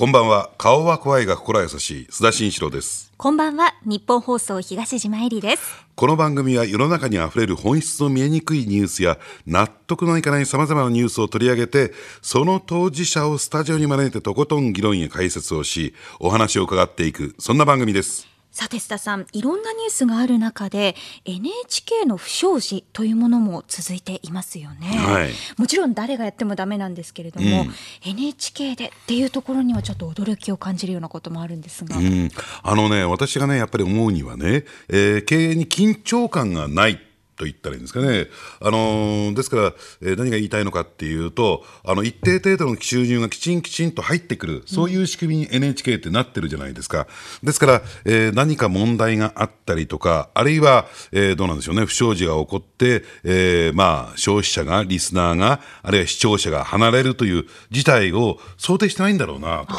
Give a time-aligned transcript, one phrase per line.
[0.00, 0.48] こんばんは。
[0.56, 3.12] 顔は怖いが心優しい須田慎一郎です。
[3.18, 11.92] こんばんは日本放送東島えりですこの番組は世の中にあふれる本質の見えにくいニュースや納得のいかない様々なニュースを取り上げて、
[12.22, 18.26] その当事者をスタジオに招いてとことん議論や解説をし、お話を伺っていく、そんな番組です。
[18.60, 25.30] さて須田さんいろんなニュースがある中で NHK の不祥事というものも続いていますよね、はい。
[25.56, 27.70] もちろん誰がやってもダメなんですけれども、うん。
[28.04, 32.28] NHK でっていうところにはちょっと驚きを感じるようなこともあるんですが、うん、
[32.62, 37.00] あのね、私がね、やっぱり思うにはね、えー経営に緊張感がない。
[37.40, 38.26] と言ったらいいんですかね。
[38.60, 39.72] あのーですから、
[40.02, 47.06] えー何が言いたいのかっていうと、あの、一定程度の収入がきちんきちんと入ってくる、そういう仕組みに NHK ってなってるじゃないですか。
[47.42, 59.74] ですから、えー何か問題があったりとか、あるいは、えーどうなんでしょうね、不祥事が起こって、えーまあ、消費者が、リスナーが、あるいは視聴者が離れるという事態を想定してないんだろうなと。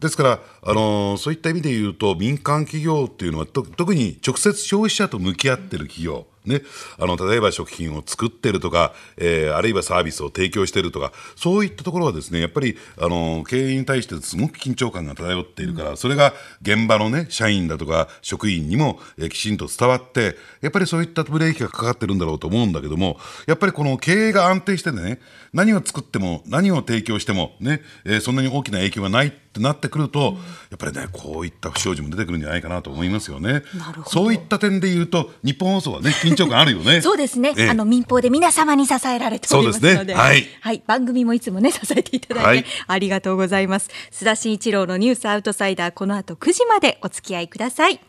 [0.00, 6.62] ですから、あのそういった意味で言うと、民間企業っていうのは、特に直接消費者と向き合ってる企業、ね、
[6.98, 25.20] あの例えば食品を作ってるとか、えーあるいはサービスを提供してるとか、そういったところはですね、やっぱり、あの経営に対してすごく緊張感が漂っているから、それが現場のね、社員だとか職員にも、えーきちんと伝わって、やっぱりそういったブレーキがかかってるんだろうと思うんだけども、やっぱりこの経営が安定してね、
[25.52, 30.36] 何を作っても、何を提供しても、ね、えーそんなに大きな影響がないってなってくると、
[30.70, 33.62] やっぱりね、こういった不祥事も出てくるんじゃないかなと思いますよね。
[34.06, 37.00] そういった点で言うと、日本放送はね、緊張感あるよね。
[37.02, 37.70] そうですね、ええ。
[37.70, 39.96] あの民放で皆様に支えられておりますので。
[39.96, 40.58] そうですね。
[40.60, 40.82] はい。
[40.86, 42.64] 番組もいつもね支えていただいて、はい。
[42.86, 43.90] ありがとうございます。
[44.12, 48.00] 須田慎一郎のニュースアウトサイダーこの後9時までお付き合いください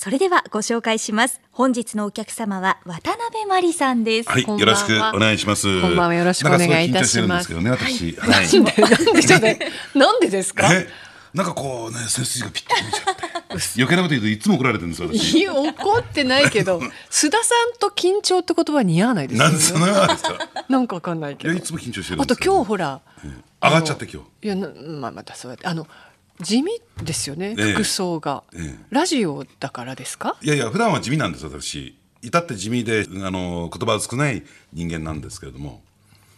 [0.00, 5.80] それではご紹介します本日のお客様は渡辺真理さんです、はい、こんばんはよろしくお願いします。
[5.80, 8.60] こんばんはよろしくお願いいたしますなんかすごい緊張してるんですけどね、私。
[8.60, 8.78] なんで
[9.26, 9.72] なんでね。
[9.96, 10.72] なんでですか？
[10.72, 10.86] え
[11.34, 13.22] なんかこうね、背筋がピッと伸びちゃって。
[13.76, 15.36] 余計なこと言うといつも怒られてるんです。
[15.36, 16.78] いや怒ってないけど、
[17.10, 19.50] 須田さんと緊張って言葉似合わないですよね。
[19.50, 20.38] なんでそのようなんですか？
[20.68, 21.62] なんかわかんないけどいや、い。
[21.64, 23.00] つも緊張してるんあとですよ今日ほら、
[23.60, 24.46] 上がっちゃって今日。
[24.46, 24.68] いやな
[25.00, 25.88] まあまたそうやってあの
[26.40, 26.70] 地味
[27.02, 27.54] ですよね。
[27.58, 30.36] ええ服装が、ええラジオだからですか？
[30.42, 31.96] いやいや、普段は地味なんです、私。
[32.22, 35.82] 至って地味で、あの、言葉が少ない人間なんですけれども。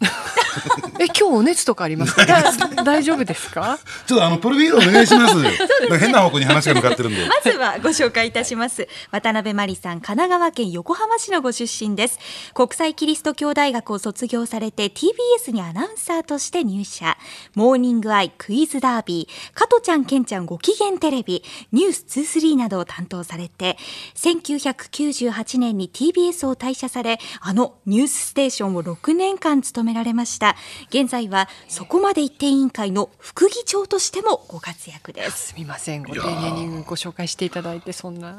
[0.98, 2.26] え今日お熱とかありますか？
[2.26, 2.42] だ
[2.84, 3.78] 大丈夫ですか？
[4.06, 5.36] ちょっとあの、プロフィールお願いします。
[5.36, 5.54] なん
[5.88, 7.26] か変な方向に話が向かってるんで。
[7.26, 8.88] まずはご紹介いたします。
[9.10, 12.18] 渡辺真理さん、神奈川県横浜市のご出身です。
[12.54, 17.16] 国際キリスト教大学を卒業されて TBS にアナウンサーとして入社。
[17.54, 23.78] モーニングアイ、クイズダービー、加トちゃん、ケンちゃんご機嫌テレビ、ニュース23などを担当されて、
[24.16, 30.56] 1998年に TBS を退社され、あのニュースステーションを6年間務められました。
[30.88, 35.48] 現在はそこまで一定委員会の副議長としてもご活躍です。
[35.48, 36.02] すみません。
[36.02, 38.32] ご丁寧にご紹介していただいてそんな。
[38.32, 38.38] も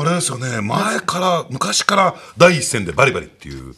[0.00, 3.74] あれですよね、前から、昔から第一線でバリバリっていう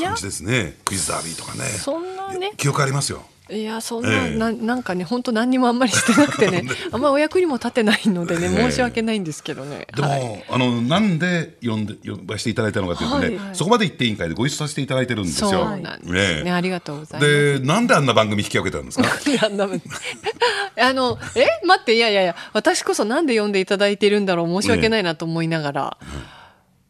[0.00, 0.76] 感じですね。
[0.84, 1.64] クイズダービーとかね。
[1.64, 3.24] そんなね記憶ありますよ。
[3.50, 4.36] いやそんな,、ええ。
[4.36, 8.70] ななんかね本当何にもあんまりしてなくてねあんまりお役にも立てないのでねええ。
[8.70, 9.86] 申し訳ないんですけどね。
[9.94, 10.44] でも、はい。
[10.48, 13.54] あのなんで呼んで呼ばせていただいたのかというとね、はい。
[13.54, 15.50] そこまで一定委員会でご一緒させていただいてるんですよ。
[15.50, 16.20] そうなんですね。
[16.20, 16.50] ええ。
[16.52, 17.58] ありがとうございます。
[17.60, 19.08] で、なんであんな番組引き分けたんですか？
[20.78, 21.46] あのえ？
[21.66, 25.96] 待っていやいやいや私こそなんで読んでいただいているんだろう申し訳ないなと思いながら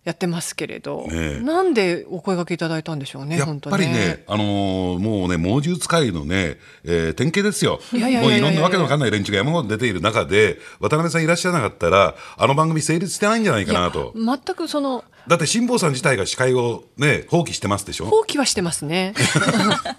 [0.04, 7.78] やってますけれど、ええなんでお声掛けいただいたんでしょうねやっぱりね、あのーもうね、猛獣使いのね、えー典型ですよ。
[7.92, 7.98] も
[8.28, 14.12] ういろんなわけのわかんない連中が山ほど出ている中で、渡辺さんいらっしゃらなかったら、あの番組成立してないんじゃないかなと。
[14.16, 18.06] 全くそのだって辛坊さん自体が司会をね、放棄してますでしょ。
[18.06, 19.14] 放棄はしてますね。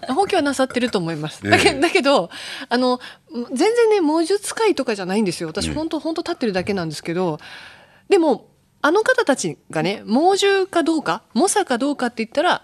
[0.10, 1.40] 放棄はなさってると思います。
[1.46, 2.30] ええだけだけど、
[2.68, 3.00] あの、
[3.54, 5.48] 全然ね、猛獣使いとかじゃないんですよ。
[5.48, 7.40] 私、本当本当立ってるだけなんですけど、
[8.10, 8.53] でも、
[8.86, 12.64] あの方たちがね、猛獣かどうか、猛者かどうかって言ったら、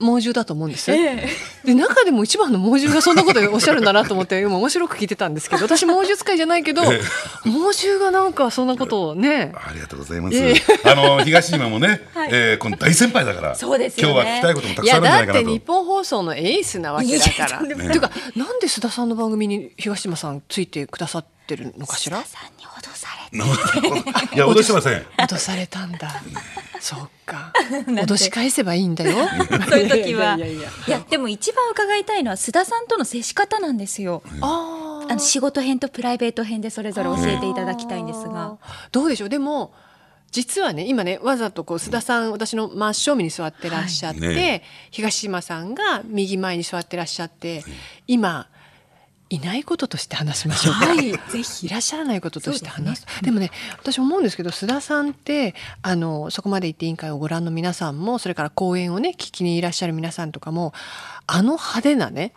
[0.00, 0.90] 猛獣だと思うんです。
[0.90, 7.00] で、中でも一番の猛獣がそんなことおっしゃるんだなと思って、 今面白く聞いてたんですけど、私猛獣使いじゃないけど、え
[7.44, 10.36] 猛獣がなんかそんなことをね、ありがとうございます。
[10.84, 15.32] あの東島もね、はいえーこの大先輩だから、そうですよね今日は聞きたいこともたくさんあるんじゃないかなと。
[15.34, 17.46] だって日本放送のエースなわけだから。
[17.46, 22.18] いやとんでもないていうかなんで須田さんの番組に東島さんついてくださってるのかしら？
[24.34, 25.02] いや脅してません。
[25.18, 26.22] 脅されたんだ。
[26.80, 27.52] そっか。
[27.86, 29.28] 脅し返せばいいんだよ。
[29.68, 34.22] そういう時はいやでも一番伺いたいのは須田さんとの接し方なんですよ。
[34.40, 38.56] ああの仕事編とプライベート編でそれぞれ教えていただきたいんですが。
[38.90, 39.28] どうでしょう？
[39.28, 39.72] でも
[40.32, 47.64] 実はね今ねわざとこう須田さん私の真正面に座ってらっしゃって、はいね東島さんが右前に座ってらっしゃって、
[48.06, 48.46] 今
[49.30, 50.86] いないこととして話しましょうか。
[50.86, 53.06] はいぜひいらっしゃらないこととして話す。
[53.08, 60.74] そうでもね、私思うんですけど、須田さんってあのそこまで行って委員会をご覧の皆さんも、それから講演をね聞きにいらっしゃる皆さんとかも、
[61.28, 62.32] あの派手なね。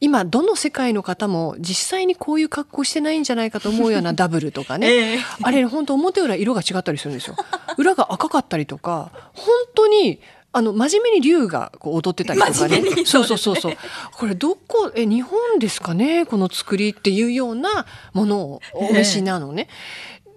[0.00, 7.36] 今どの世界の方も実際にこういう格好してないんじゃないかと思うような ダブルとかね、ええあれ本当表裏色が違ったりするんですよ
[7.78, 10.20] 裏が赤かったりとか本当に
[10.56, 13.04] あの真面目に竜がこう踊ってたりとかね。
[13.04, 13.76] そうそうそうそう。
[14.12, 16.24] これどこえ日本ですかね？
[16.26, 19.68] この作りっていうようなものをお召しなのね。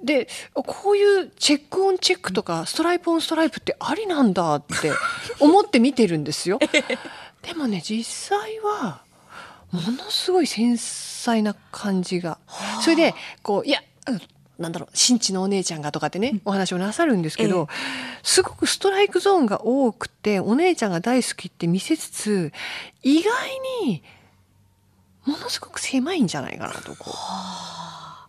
[0.03, 4.91] でこういうチェックオンチェックとかストライプオンストライプってありなんだって
[5.39, 6.59] 思って見てるんですよ。
[7.43, 8.03] でもね実
[8.37, 9.01] 際は
[9.71, 12.39] ものすごい繊細な感じが。
[12.81, 14.21] それでこういやうん
[14.59, 17.67] なんだろう新地のお姉ちゃんがとかってねお話をなさるんですけど、
[18.23, 22.51] すごくストライクゾーンが多くてお姉ちゃんが大好きって見せつつ
[23.03, 23.31] 意外
[23.85, 24.03] に
[25.25, 27.11] ものすごく狭いんじゃないかなとこ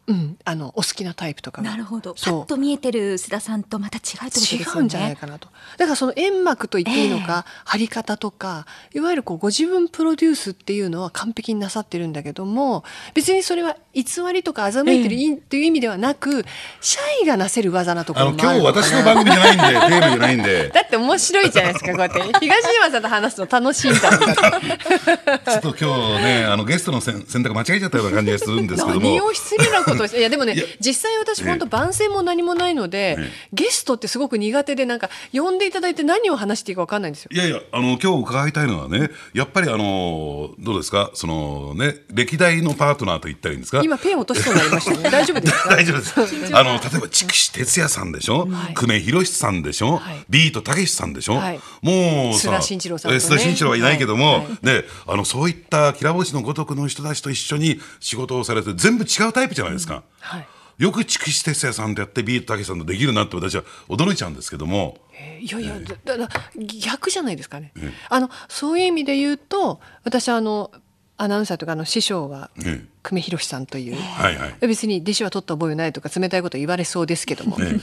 [0.08, 1.70] う、うん、あのお好きなタイプとかが。
[1.70, 2.14] なるほど。
[2.14, 2.42] パそう。
[2.42, 4.66] ッと見えてる須田さんとまた違うってことですよね。
[4.74, 5.48] 違うんじゃないかなと。
[5.76, 12.84] だからその煙幕と言っていいのか、貼り方とかいわゆるこうご自分プロデュースっていうのは完璧になさってるんだけども
[13.14, 16.44] 別にそれは偽りとか欺いてるいっていう意味ではなく、
[16.80, 18.82] シャイがなせる技なところもあるのかな。
[18.82, 20.68] 私の番組じゃないんで テーマじゃないんで。
[20.68, 22.20] だって面白いじゃないですかこうやって。
[22.40, 29.06] 東島さんと話すの楽しいんだ ちょっと今日ねあのゲストの選選択間違えちゃったような感じがするんですけども。
[29.06, 37.30] 何を失礼なことをしていや でもね実際私本当番宣も何もないので、えゲストってすごく苦手でなんか呼んでいただいて何を話していいか分かんないんですよ。
[37.32, 43.82] いやいや、あの、今日伺いたいのはね、やっぱりあの、どうですか、そのね、歴代のパートナーと言ったらいいんですか？
[43.88, 45.02] 今ペン落としそうになりましたね。
[45.10, 45.68] 大丈夫ですか？
[45.70, 46.14] 大丈夫です。
[46.56, 48.74] あの、例えば、筑紫哲也さんでしょ、はい。
[48.74, 50.24] 久米宏さんでしょ、はい。
[50.28, 51.60] ビートたけしさんでしょ、はい。
[51.82, 53.22] もうさ、須田慎一郎さんとね。
[53.22, 60.02] え須田慎一郎はいないけども、ね、あの、そういったきらぼしのごとくの人たちと一緒に仕事をされて、全部違うタイプじゃないですか。
[60.20, 60.46] はい。
[60.78, 64.98] よく筑紫哲也さんとやって、ビートたけしさんとできるなって私は驚いちゃうんですけども。
[65.18, 65.74] えーいやいや、
[66.04, 67.72] だだ逆じゃないですかね。
[68.08, 70.70] あのそういう意味で言うと私はあの
[71.16, 73.94] アナウンサーとかあの師匠はええ久米宏さんという。
[73.94, 74.68] はいはい。
[74.68, 77.80] 別に弟子は取った覚えないとか冷たいこと言われそうですけども、え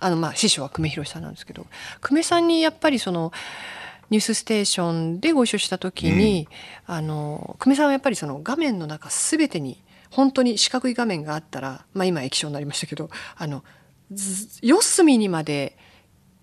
[0.00, 1.66] あのまあ師匠は久米宏さんなんですけど
[2.00, 3.32] 久米さんにやっぱりその
[4.10, 6.48] 「ニュースステーション」でご一緒した時に、
[6.84, 9.80] あの久米さんはやっぱりその画面の中全てに
[10.10, 13.62] 本当に四角い画面があったら、まあ、今液晶になりましたけどあの
[14.10, 15.78] ず四隅にまで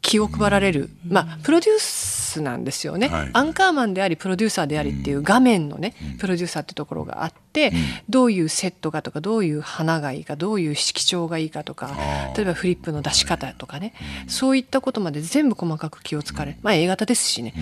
[0.03, 3.29] 気を配られる、まあプロデュースなんですよね、はい。
[3.33, 7.73] アンカーマンでありプロデューサーでありっていう画面のね、プロデューサーってところがあって、
[8.09, 11.89] どういうセットがとかどういう花がいいかどういう色調がいいかとか
[12.35, 13.93] 例えばフリップの出し方とかね、
[14.27, 17.53] そういったことまで全部細かく気をつかれまあ A 型ですしね、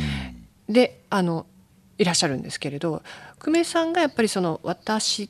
[0.67, 1.45] であの
[1.99, 3.03] いらっしゃるんですけれど
[3.39, 5.29] 久米さんがやっぱりその私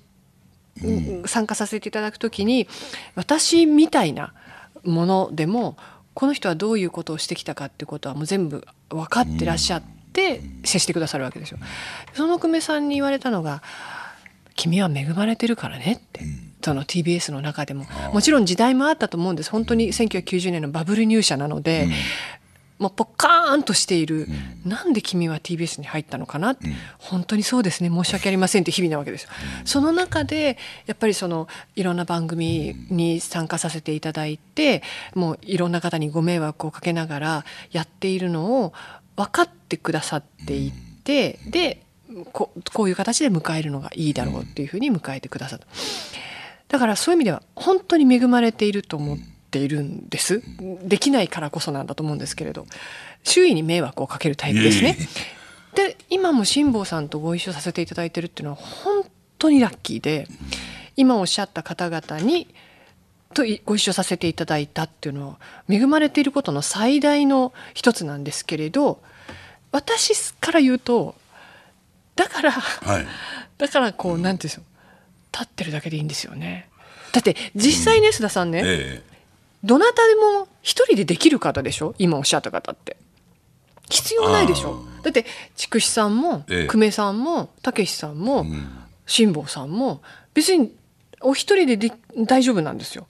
[0.81, 1.23] うん。
[1.25, 2.65] 参加させていただくときに
[3.15, 4.33] 私みたいな
[4.85, 5.75] ものでも
[6.13, 11.59] この人はどういうことをしてきたかっていうことはもう全部分かってらっしゃって接してくださるわけですよ。
[12.13, 13.61] その久米さんに言われたのが
[14.55, 16.25] 「君は恵まれてるからね」って。
[16.63, 17.85] その TBS の中でも。
[18.13, 19.49] もちろん時代もあったと思うんです。
[19.49, 21.87] 本当に1990年のバブル入社なので、
[22.81, 24.27] もうポッカーンとしている、
[24.65, 26.57] なんで君は TBS に入ったのかな、
[26.97, 27.89] 本当にそうですね。
[27.89, 29.23] 申し訳ありませんって日々なわけです。
[29.23, 29.29] よ。
[29.65, 30.57] その中で
[30.87, 34.81] やっぱりそのいろんな番組に参加させていただいて
[35.13, 38.73] もういろんな方にご迷惑をかけながらやっているのを
[39.15, 40.71] 分かってくださってい
[41.03, 41.83] て、で
[42.33, 45.67] ここういう形で迎えるのがいいだろうっていうふうに迎えてくださった。
[46.67, 49.17] だからそういう意味では本当に恵まれていると思っ
[49.51, 50.41] ているんです。
[50.83, 52.65] できないからこそなんだと思うんですけれど、
[53.23, 54.97] 周囲に迷惑をかけるタイプですね。
[55.75, 59.05] で、今も辛坊さんとご一緒させていただいてるっていうのは本
[59.37, 60.27] 当にラッキーで、
[60.95, 62.47] 今おっしゃった方々に
[63.33, 65.37] といご一緒させていただいたっていうのは
[65.69, 69.01] 恵まれていることの最大の一つなんですけれど、
[69.71, 71.15] 私から言うと、
[72.15, 73.05] だから、はい。
[73.57, 74.63] だからこうなんていうんですよ。
[75.31, 76.67] 立ってるだけでいいんですよね。
[77.13, 79.03] だって実際ね須田さんね、え
[79.63, 81.93] どなたでも一人でできる方でしょ？
[81.97, 82.97] 今おっしゃった方って。
[83.89, 84.83] 必要ないでしょ？
[85.03, 85.25] だって
[85.55, 86.67] 筑紫さんもええ。
[86.67, 88.87] 久米さんもたけしさんもん。
[89.05, 90.01] 辛坊さんも
[90.33, 90.73] 別に
[91.21, 91.91] お一人でで
[92.25, 93.07] 大丈夫なんですよ。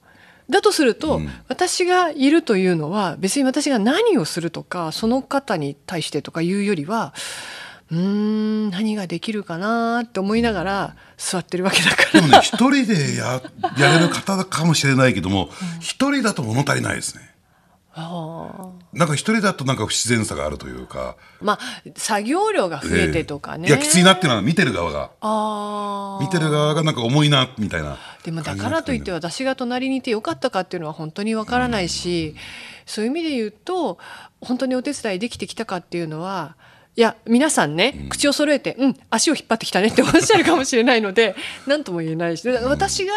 [0.50, 1.30] だとすると、うん。
[1.48, 7.14] 私がいるというのは別に私が何をするとかその方に対してとかいうよりは
[7.92, 12.10] うーん何ができるかなって思いながら座ってるわけだから。
[12.12, 13.42] でもね、一人でや
[13.78, 17.30] やれる方かもしれないけども、一人だと物足りないですね。
[17.94, 21.58] あなんか一人だとなんか不自然さがあるというか、ーまあ
[21.94, 25.10] 作業量が増えてとかね、いやきついなっていうのは見てる側が。
[26.24, 32.34] 見てる側がなんか重いなみたいなでもだからといって私が隣にいてよかったかっていうのは本当にわからないし、
[32.86, 33.98] そういう意味で言うと
[34.40, 36.56] 本当にお手伝いできてきたかっていうのは
[36.94, 41.34] いや皆さんね、口を揃えて「うん足を引っ張ってきたね」って おっしゃるかもしれないので
[41.66, 43.12] 何とも言えないしで私が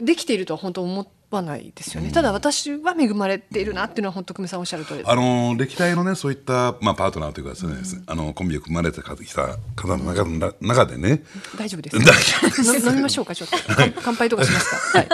[0.00, 5.10] できているとは本当思わないですよね、ただ私は恵まれているなっていうのは本当久米さんおっしゃる通りです。
[5.10, 7.74] あの歴代のねそういった、まあ、パートナーというかですね、
[8.06, 9.04] あのコンビを組まれてき
[9.34, 11.22] た方の中の中でね。
[11.58, 12.12] 大丈夫です大丈
[12.44, 12.84] 夫です。
[12.86, 13.58] の飲みましょうかちょっと。
[13.76, 15.08] 乾乾杯とかしますか、はい、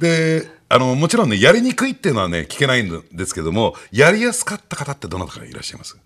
[0.00, 5.96] であのもちろんねやりにくいっていうのはね聞けないんですけどもやりやすかった方ってどなたかいらっしゃいます？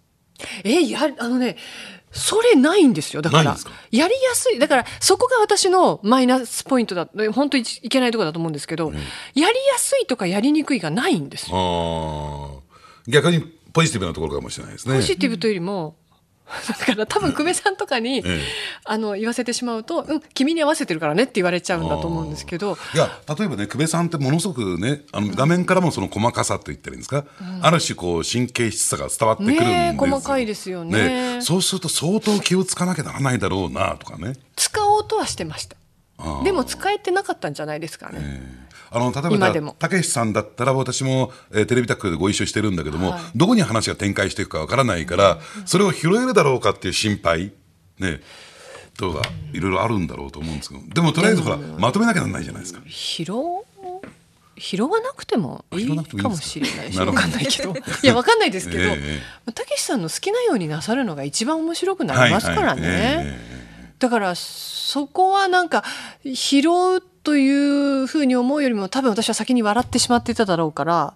[0.65, 1.57] えやあのね
[2.11, 3.57] それないんですよだから。
[3.91, 8.99] やりやすいだからそこが私のマイナスポイントだ本当にいけないところだと思うんですけど、や
[9.35, 11.29] りやすいとかやりにくいがないん。
[11.29, 12.63] ですよ
[13.07, 13.43] 逆に
[13.73, 15.97] ポジティブなところかもしれないですねポジティブというよりも、
[16.69, 18.41] だから多分久米さんとかに、え
[18.85, 22.79] あの言わせてしまうと「うん君に合わせてるからね」って言われちゃうんだと思うんですけど。
[22.95, 27.25] いや例えばね久米さんってものすごくねあの画面からもその細かさと言ったらいいんですか、
[27.63, 29.69] ある種こう神経質さが伝わってくるんですよ。
[29.69, 31.41] ねえ細かいですよね。
[31.41, 34.35] そうすると相当気をつかなきゃならないだろうなとかね。
[34.57, 35.77] 使おうとはしてました。
[36.43, 38.68] でも使えてなかったんじゃないですかね。
[38.91, 47.53] あの例えばたけしさんだったら私も、えーテレビタックでご一緒してるんだけども、どこに話が展開していくかわからないから、それを拾えるだろうかっていう心配
[47.99, 48.21] ね
[48.97, 52.81] とかいろいろあるんだろうと思うんですけどでもとりあえずほらまとめなきゃならないじゃないですか。
[52.89, 53.33] 拾
[54.57, 55.87] 拾わなくてもいい
[56.19, 56.29] か？
[56.29, 57.23] もしれないしなるほど。
[57.23, 57.71] わかんないけど。
[58.03, 63.59] いやわかんないですけど ええたけしさんの好きなようになさるのが一番面白くなりますからね、はいはいええ
[63.99, 65.83] だからそこはなんか
[66.25, 71.13] 拾うというふうに思うよりも多分私は先に笑ってしまっていただろうから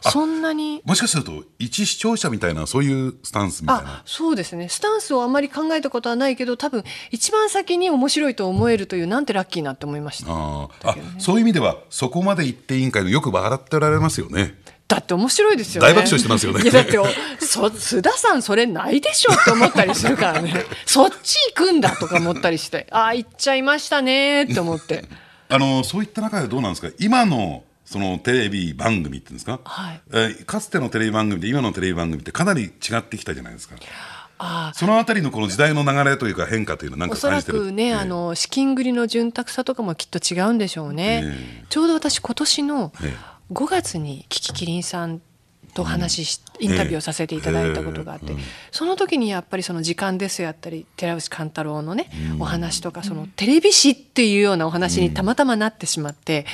[0.00, 4.02] そんなにもしかすると一視聴者みたいなそういうスタンスみたいあな。
[4.06, 14.54] そうですねスタンスをあんまり考えたことはないけど多分一番先に面白いと思えるというなんてラッキーなって思いましたあーあそういう意味ではそこまで言って委員会のよく笑っておられますよね。
[14.88, 15.88] だって面白いですよね。
[15.88, 17.04] 大爆笑してますよねいやだってお
[17.40, 20.54] そ須田さんそれないでしょって思ったりするからね。
[20.86, 25.04] そっち行くんだとか思ったりして、ああ行っちゃいましたねって思って。
[25.48, 26.94] あのそういった中でどうなんですか？
[26.98, 30.00] 今のそのテレビ番組っていうんですか、はい。
[30.12, 33.76] えーかつてのテレビ番組と今のテレビ番組ってかなり違ってきたじゃないですか。
[34.38, 37.58] あそのあたりのこの時代の流れというか変化というのは何かおそら感じてる？
[37.60, 41.22] くね、あの資金繰りの潤沢さとかもきっと違うんでしょうね。
[41.24, 43.14] えちょうど私今年のえ。
[43.52, 45.22] 5月にキキキリンさん
[45.76, 48.34] とお話しし、インタビューをさせていただいたことがあって、
[48.72, 56.46] その時にやっぱりその時間ですやったり寺内貫太郎のね、お話とかそのテレビ誌っていうようなお話にたまたまなってしまって、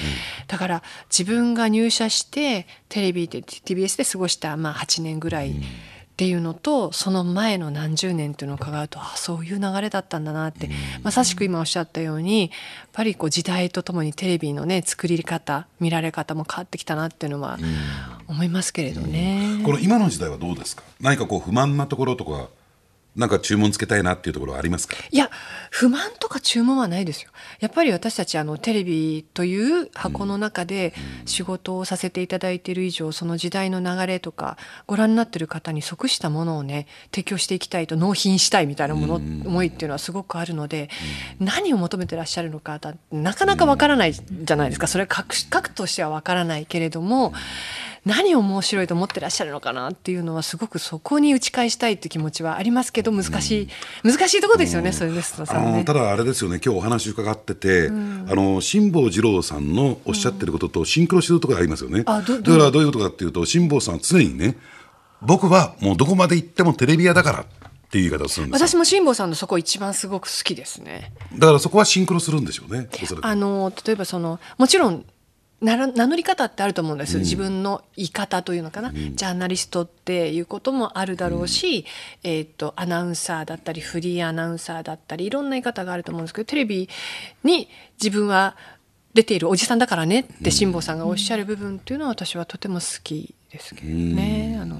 [0.49, 5.55] だから自分が入社してテレビで TBS で過ごしたまあ8年ぐらい。
[6.23, 10.71] っていうのとその前の何十年っていうのを伺うとあそういう流れだったんだなって、
[11.03, 12.51] まさしく今おっしゃったようにやっ
[12.93, 17.59] ぱりこう時代とともにテレビのね作り方見られ方も変わってきたなっていうのは
[18.29, 19.63] 思いますけれどね。
[19.65, 20.85] この今の時代はどうですか？
[21.01, 22.49] 何かこう不満なところとか
[23.15, 24.97] なんか注文つけたいなっていうところはありますか？
[25.11, 25.31] いや
[25.71, 27.31] 不満とか注文はないですよ。
[27.61, 30.95] やっぱり私たちあのテレビという箱の中で
[31.27, 40.89] 仕事をさせていただいている以上その時代の流れとかご覧になってる方に即したものをね提供していきたいと納品したいみたいなもの、思いっていうのはすごくあるので、
[41.39, 44.87] 何を求めてらっしゃるのかだなかなかわからないじゃないですか。
[44.87, 47.35] それは核核としてはわからないけれども。
[48.05, 53.69] 何を面白いと思ってらっしゃるのかなっていうのはすごくそこに打ち返したいっていう気持ちはありますけど難しい、
[54.03, 55.79] 難しいところですよね、それですとあさんね。
[55.79, 64.57] のただあれですよね今日お話伺ってて、あの辛坊治郎さんのおっしゃってることとシンクロしてるところがありますよね、あどだからどういうことかっていうと辛坊さんは常にね
[65.21, 67.45] 僕はもうどこまで行ってもテレビ屋だからっ
[67.93, 68.69] ていう言い方をするんですよ。
[68.69, 71.13] 私も辛坊さんのそこ一番すごく好きですね。
[71.35, 72.89] だからそこはシンクロするんでしょうね
[73.21, 75.05] あの例えばそのもちろん
[75.63, 81.87] 名乗り方ってあると思うんです、自分の言い方というのかな、ジャーナリストっていうこともあるだろうし、
[82.25, 86.89] えー、とアナウンサーだったりフリーアナウンサーだったりいろんな言い方があると思うんですけどテレビ
[87.45, 87.69] に
[88.03, 88.57] 自分は
[89.15, 94.59] 出ているおじさんだからねって辛坊さんがおっしゃる部分っていうのは私はとても好きですけどね。
[94.61, 94.77] あの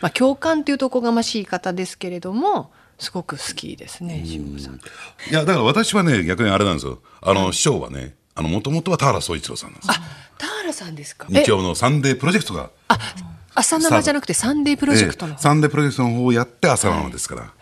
[0.00, 4.74] まあ、共感っていうとおこがましい言い方ですけれどもすごく好きですね辛坊さん。
[4.74, 4.78] い
[5.32, 7.00] やだから私はね逆にあれなんですよ。
[7.20, 9.94] あの、師匠はねもともとは田原総一郎さんなんですよ。
[9.96, 10.00] あ
[10.38, 11.26] 田原さんですか？
[11.28, 12.98] 日曜のサンデープロジェクトがあ
[13.54, 15.34] 朝生じゃなくてサンデープロジェクトの。
[15.34, 17.52] ええサンデープロジェクトの方をやって朝生ですから、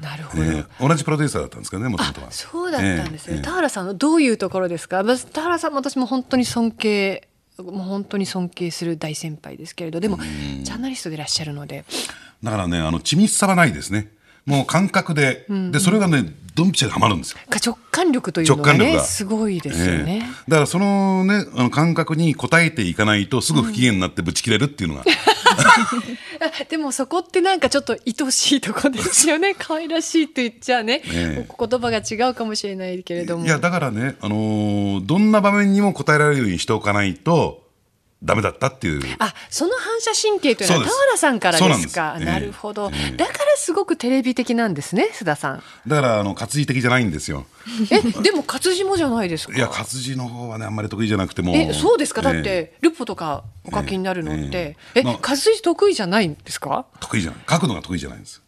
[0.00, 5.02] なるほど、ええ同じプロデューサーだったんですけどねもともとはそうだったんですね、ええ田原さんのどういうところですか？
[5.32, 7.26] 田原さんも私も本当に尊敬
[7.58, 11.84] もう本当に尊敬する大先輩ですけれどでもジャーナリストでいらっしゃるので。
[12.42, 14.10] だからね、あの、緻密さはないですね。
[14.50, 17.38] もう感覚で、で、それがね、ドンピシャではまるんですよ。
[17.64, 19.04] 直感力というのがねが。
[19.04, 20.22] すごいですよね。
[20.24, 20.50] ええ。
[20.50, 29.54] だからそのね、あの感覚に応えていかないとすぐ不機嫌になってぶち切れるっていうのが、あ でもそこってなんかちょっと愛しいとこですよね。
[29.58, 31.48] 可愛らしいと言っちゃね、ええ。
[31.58, 33.44] 言葉が違うかもしれないけれども。
[33.44, 37.69] いや、だからね、あのーどんな場面にも答えられるようにしておかないと、
[38.22, 39.00] ダメだったっていう。
[39.18, 42.18] あその反射神経というのは田原さんからですか？
[42.20, 43.16] なるほど、ええ。
[43.16, 45.62] だからすごくテレビ的なんですね須田さん。
[45.86, 47.46] だから、あの、活字的じゃないんですよ。
[47.90, 49.54] えでも活字もじゃないですか？
[49.54, 51.54] いや、活字の方はね、あんまり得意じゃなくても。
[51.56, 52.20] えそうですか？
[52.20, 56.84] だって、えルポとかお書きになるのって、え活字得意じゃないんですか？
[56.96, 57.40] え得意じゃない。
[57.48, 58.42] 書くのが得意じゃないんです。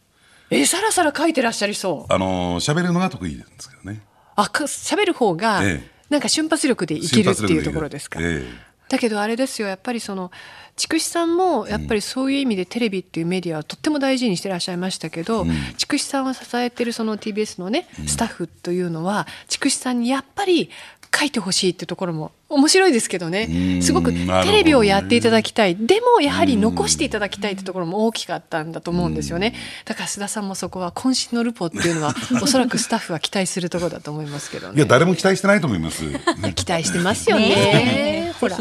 [0.51, 2.13] えさらさら書いてらっしゃりそう。
[2.13, 4.01] あのー喋るのが得意なんですけどね。
[4.35, 5.93] あか喋る方が、ええ。
[6.09, 10.29] なんか瞬発力でいけるっていうところですか、ええだけどあれですよやっぱりその
[10.75, 15.45] 筑紫さんもやっぱりそういう意味でテレビっていうメディアをとっても大事にしてらっしゃいましたけど、
[15.77, 20.69] 筑紫さんを支えてるその TBS のねスタッフというのは筑紫さんにやっぱり
[21.15, 23.81] 書いてほしいっていうところも面白いですけどね。
[23.81, 25.75] すごくテレビをやっていただきたい。
[25.75, 29.53] でもやはり残していただきたいってところも大きかったんだと思うんですよね。
[29.85, 34.75] だから須田さんもそこは渾身のルポっていうのは おそらくスタッフは期待するところだと思いますけどね。
[34.75, 36.03] いや、誰も期待してないと思います。
[36.55, 37.47] 期待してますよね。
[37.47, 38.57] ねほら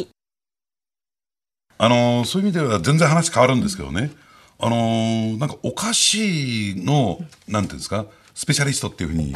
[1.85, 4.13] あのーそういう意味では全然話変わるんですけどね、
[4.61, 9.35] あのーなんかお菓子の、なんていうんですか、スペシャリストっていうふうに、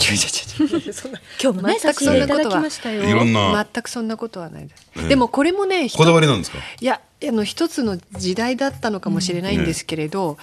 [0.92, 1.18] そんな。
[1.42, 2.62] 今日もね全くそんなことは。
[3.04, 3.66] いろんな。
[3.72, 5.08] 全くそんなことはないです、ええ。
[5.08, 6.58] でもこれもねこだわりなんですか？
[6.80, 10.38] いやあの一つの時代だったのかもしれないんですけれど、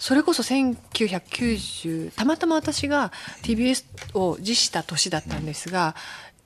[0.00, 3.84] それこそ1990たまたま私が TBS
[4.14, 5.94] を辞した年だったんですが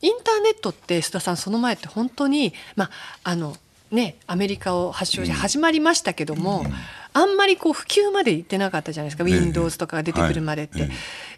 [0.02, 2.90] インターネットって須田さんその前って本当にまあ
[3.24, 3.56] あの
[3.90, 6.64] ねアメリカを発祥で始まりましたけども、
[7.12, 9.40] あんまりこう普及までいってなかったじゃないですか、ええ。
[9.40, 10.80] Windows とかが出てくるまでって。
[10.80, 10.90] はい。
[10.90, 10.94] え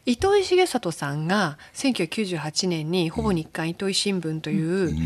[0.06, 4.96] 糸井重里さんが1998年に「ほぼ日刊糸井新聞」という、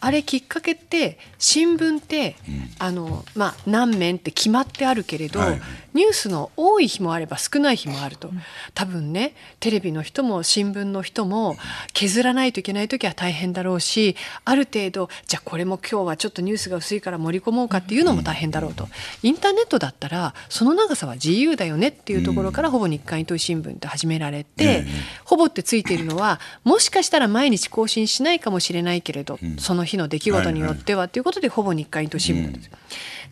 [0.00, 2.36] あれきっかけって新聞って、
[2.78, 5.60] あのまあ、何面って決まってあるけれど、はい
[5.94, 8.30] ニュースの多い日もあれば少ない日もあると。
[8.74, 11.56] 多分ねテレビの人も新聞の人も
[11.92, 18.88] 削らないといけない時は大変だろうしある程度じゃあこれも今日はちょっとニュースが薄いから盛り込もうかっていうのも大変だろうと。
[19.22, 24.86] インターネットだったらその長さは自由だよねっていうところからほぼ日刊糸井新聞って始められて、ええ
[25.24, 32.72] ほぼってついているのはもしかしたら毎日更新しないかもしれないけれど、その日の出来事によってはということでほぼ日刊糸井新聞ですよ。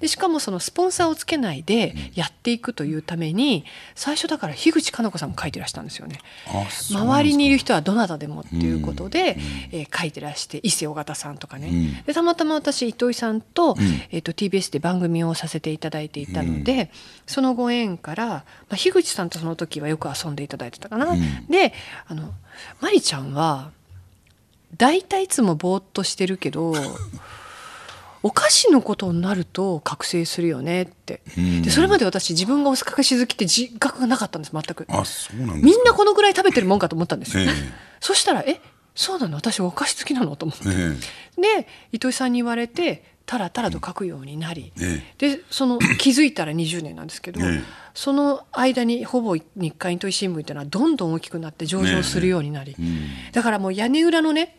[0.02, 6.18] でしかもそのスポンサーをつけないでやっていくというために最初だから樋口加奈子さんも書いてらしたんですよね。
[6.90, 9.36] 周りにいる人はどなたでもっていうことで、
[9.70, 12.02] えー書いてらして伊勢尾形さんとかね、ん。
[12.02, 13.78] でたまたま私糸井さんと,、ん。
[14.10, 16.90] えー、と TBS で番組をさせていただいていたので、
[17.26, 21.14] そのご縁から、まあ、樋口さんとその時はよく遊んでいただいてたかな。
[21.48, 21.74] で
[22.08, 22.32] あの
[22.80, 23.70] マリちゃんは
[24.76, 26.74] 大体いつもぼーっとしてるけど
[28.22, 31.62] お菓子のことになると覚醒するよねって、ん。
[31.62, 34.86] でそれまで私自分がおかし好きって自覚がなかったんです全く。
[34.88, 37.36] あ、そうなんみんなこのぐらい食べてるもんかと思ったんです。
[37.36, 37.50] よ、ええ。
[38.00, 38.60] そしたらえ
[38.94, 39.36] そうなの？
[39.36, 40.36] 私お菓子好きなの？
[40.36, 41.60] と思って、え。
[41.62, 47.62] で糸井さんに言われてタラタラと書くようになり、えでその 気づいたら20年なんですけど、ええ。
[47.94, 52.74] その間にほぼ日刊糸井新聞っていうのはどんどん大きくなって上場するようになり、
[53.32, 54.56] だからもう屋根裏のね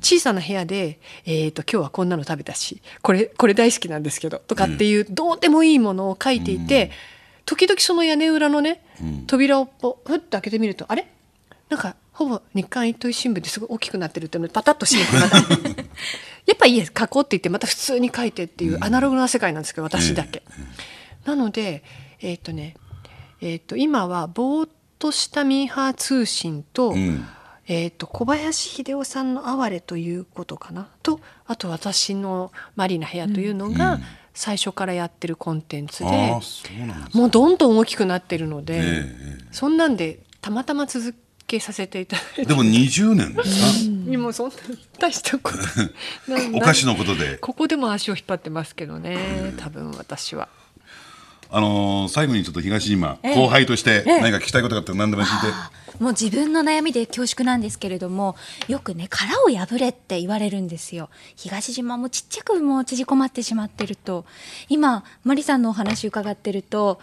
[0.00, 6.90] 小さな部屋で、えー、と今日はこんなの食べたしこれこれ大好きなんですけどとかっていうどうでもいいものを書いていて、
[7.44, 8.82] 時々その屋根裏のね
[9.26, 11.06] 扉をポふっと開けてみるとあれ？
[11.68, 15.82] なんかほぼ日刊糸井新聞ってすごい大きくなってるっていうのでパタッと閉めてまた
[16.50, 20.42] やっぱいいです書こうって言ってまた普通に書いてっていうアナログな世界なんですけど私だけ。
[21.24, 21.84] なので
[22.20, 22.74] えっ、とね
[23.40, 27.24] えっ、と今はぼーっとしたミーハー通信と,、ん。
[27.68, 30.88] えー、と小林秀夫さんの「哀れ」ということかな。
[31.04, 34.00] とあと私の「マリーナ部屋」というのが
[34.34, 39.44] 最初からやってるコンテンツで、ああ、そうなんでもうどんどん大きくなってるので、えええ。
[39.52, 41.14] そんなんでたまたま続
[41.58, 42.44] けさせていただいて。
[42.46, 44.10] でも20年ですか？
[44.10, 44.54] にもそんな
[44.98, 45.58] 大したこと。
[46.32, 47.38] なお菓子のことで。
[47.38, 49.54] ここでも足を引っ張ってますけどね。
[49.58, 50.48] 多分私は。
[51.52, 53.34] あのー最後にちょっと東島、ええ。
[53.34, 54.20] 後輩としてええ。
[54.20, 55.80] 何か聞きたいことがあったら何でも聞いて。
[55.98, 58.34] もう自分の悩みで恐縮なんですけれども
[58.68, 61.10] よくね殻を破れって言われるんですよ。
[61.36, 64.24] 東島もちっちゃくもう縮こまってしまってると。
[64.70, 67.00] 今マリさんのお話伺ってると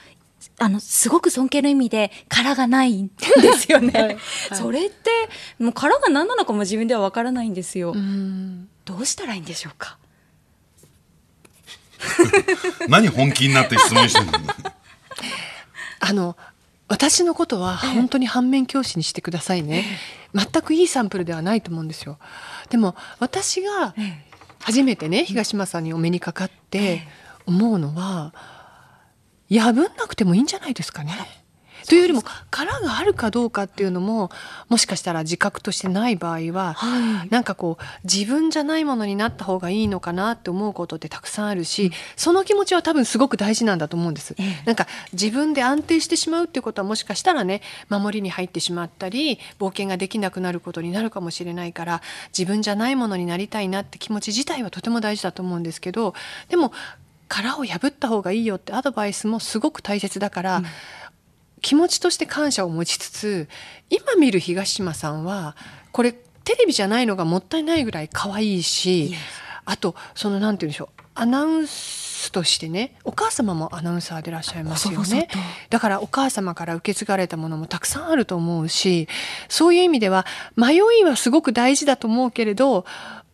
[0.60, 4.04] あのすごく尊敬の意味で殻がないんですよね、はい。
[4.06, 4.18] はい。
[4.54, 5.12] それって
[5.60, 8.68] もう殻が何なのかも自分ではわからないんですよ、うん。
[8.86, 9.98] どうしたらいいんでしょうか？
[12.88, 14.32] 何本気になって質問してるの？
[16.00, 16.38] あの
[16.88, 19.84] 私のことは本当に反面教師にしてくださいね、
[20.34, 22.18] 全くいいサンプルではないと思うんですよ。
[22.70, 23.94] でも私が
[24.60, 27.06] 初めてね東間さんにお目にかかって
[27.46, 28.34] 思うのは
[29.50, 31.14] 破んなくてもいいんじゃないですかね。
[31.88, 34.30] というよりも殻があるかどうかっていうのも
[34.68, 37.30] もしかしたら自覚としてない場合は、はい。
[37.30, 44.36] なんかこう自分じゃないものになった方がいいのかなって思うことってたくさんあるし、その気持ちは多分すごく大事なんだと思うんです。
[44.38, 44.64] ええ。
[44.66, 52.02] なんか自分で安定してしまうっていうことはもしかしたらね守りに入ってしまったり冒険ができなくなることになるかもしれないから
[52.38, 56.14] 自分じゃないものになりたいなって気持ち自体はとても大事だと思うんですけど
[56.50, 56.74] でも
[57.28, 60.64] 殻を破った方がいいよってアドバイスもすごく大切だから、
[61.62, 63.50] 気持ちとして感謝を持ちつつ
[63.90, 65.56] 今見る東島さんは
[65.92, 66.14] これ
[66.44, 69.14] テレビじゃないのがもったいないぐらい可愛いし
[69.66, 75.30] あとそのなんて言うんでしょうアナウンスとしてねお母様もアナウンサーでいらっしゃいますよね。
[75.70, 79.08] だからお母様から受け継がれたものもたくさんあると思うし
[79.50, 82.86] そういう意味では迷いはすごく大事だと思うけれど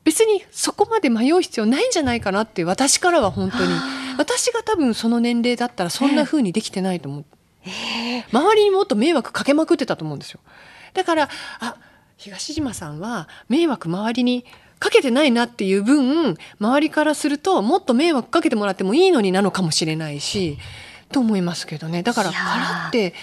[0.04, 3.74] 別にそこまで迷う必要ないんじゃないかなって私からは本当に。
[4.18, 7.26] 私が多分その年齢だったらそんな風にできてないと思う。
[8.32, 10.40] 周りにもっと迷惑かけまくってたと思うんですよ。
[10.94, 11.76] だからあ
[12.18, 14.46] 東島さんは迷惑周りに
[14.80, 20.58] かけてないなっていう分周りからするともっと迷惑かけてもらってもいいのになのかもしれないし
[21.12, 22.04] と思いますけどね。
[22.04, 22.44] だからいやー。
[22.44, 23.14] 殻って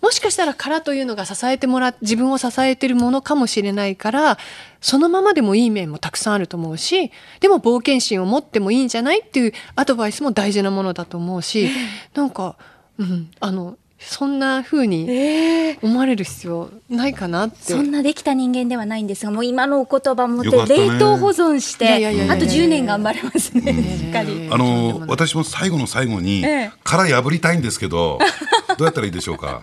[0.00, 4.38] もしかしたら殻というのが支えてもら自分を支えてるものかもしれないから
[4.80, 11.70] そのままでもいい面もたくさんあると思うしでも冒険心を持ってもいいんじゃないっていうアドバイスも大事なものだと思うし
[12.14, 12.56] なんか、
[12.98, 15.08] うん、あのそんな風に
[15.82, 17.56] 思われる必要ないかなって。
[17.72, 20.90] そんなできた人間ではないんですがもう今のお言葉もよかったね。
[20.90, 23.72] 冷凍保存してあと10年頑張れますね。
[23.72, 24.48] しっかり。
[24.50, 26.72] あの私も最後の最後にええ。
[26.84, 28.18] 殻破りたいんですけど
[28.76, 29.62] どうやったらいいでしょうか？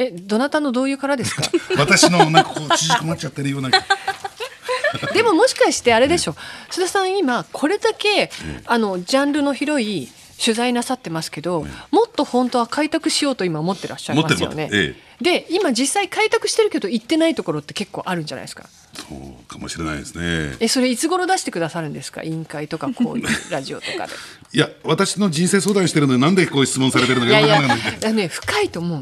[0.00, 1.42] えどなたのどういうからですか？
[1.76, 3.70] 私のなんかこう縮こまっちゃってるような。
[5.12, 6.36] でももしかしてあれでしょ。
[6.70, 8.30] 須田さん今これだけ
[8.66, 10.08] あのジャンルの広い
[10.42, 14.94] 取材なさってますけど、もっと本当は開拓しようと今思ってらっしゃいますよね。
[15.20, 18.68] で今実際開拓してるけど行ってないところって結構あるんじゃないですか？
[18.94, 20.56] そうかもしれないですね。
[20.60, 22.22] えそれいつ頃出してくださるんですか？
[22.22, 24.12] 委員会とかこういうラジオとかで。
[24.52, 27.62] いや私の人生相談してるのになんでこう質問されてるのかいやい
[28.00, 29.00] やね深いと思う、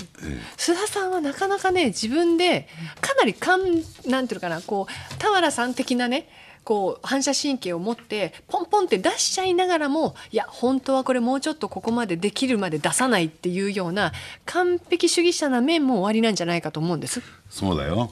[0.57, 2.69] 須田さんはなかなかね自分で
[3.01, 3.61] かなりかん
[4.07, 6.29] なんていうのかなこう俵さん的なね
[6.65, 14.13] こう反射神経を持ってポンポンって出しちゃいながらもいや本当はこれもうちょっとここまでできるまで出さないっていうような
[14.47, 17.23] 完璧主義者な面も終わりなんじゃないかと思うんです。
[17.49, 18.11] そうだよ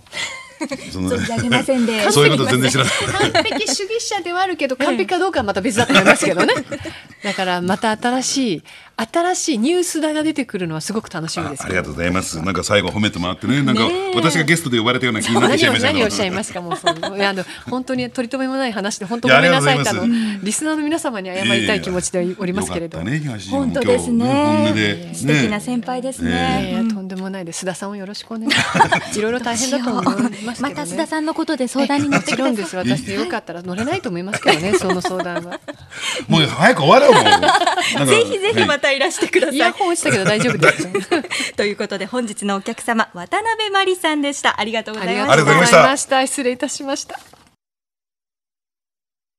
[0.90, 2.10] その存じ上げませんで。
[2.10, 6.54] そういうこと全然知らない完璧主義者ではあるけど完璧かどうかはまた別だと思いますけどね。
[7.22, 8.62] だからまた新しい
[8.96, 12.40] 新しいニュースだが出てくるのはすごく楽しみですあありがとうございます。
[12.40, 13.62] なんか最後褒めてもらってね。
[13.62, 16.60] なんか私がゲストで呼ばれたような気になってきちゃいました何を何をおっしゃいますか。
[16.60, 22.98] もうそういやあの本当に取り留めもない話で本当ごめんなさいとあのいやありがとうございリスナーの皆様に謝りたい気持ちでおりますけれど。
[22.98, 24.24] よかったね本当ですね。
[24.24, 25.14] 今日本音で。
[25.14, 26.84] 素敵な先輩ですね。
[26.94, 27.64] とんでもないです。
[27.64, 28.52] 須田さんをよろしくお願い。
[28.52, 29.18] します。
[29.18, 30.52] いろいろ大変だと思いますけどね。
[30.60, 32.52] また須田さんのことで相談に乗もってください。
[32.52, 32.76] ちろんです。
[32.76, 35.60] 私でよかったら乗れないと思いますけどねその相談は。
[36.28, 37.14] もう早く終わろう
[38.06, 39.56] ぜひぜひまはいたいらしてください。
[39.56, 40.88] イヤホン落ちたけど大丈夫です。
[41.56, 44.60] ということで本日のお客様渡辺真理さんでした。
[44.60, 45.32] ありがとうございました。
[45.32, 46.26] ありがとうございましたました。
[46.26, 47.18] 失礼いたしました。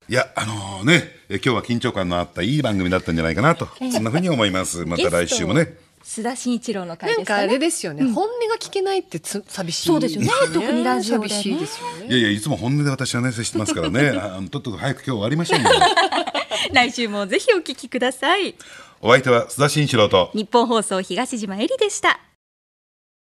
[0.07, 7.39] いやあのねえ今日は緊張感のあったいい番組だったんじゃないかなとそんなふうに思いますまた来週もね須田慎一郎の会ですかね。
[7.39, 15.69] なんかあれですよね、本音が聞けないってつ寂しいそうですよね特にラジオでね寂しいですよねいやいやいつも本音で私はね接してますからねあとっとと早く今日終わりましょうよ
[16.71, 18.55] 来週もぜひお聞きください。
[19.01, 22.19] お相手は須田慎一郎と日本放送東島えりでした。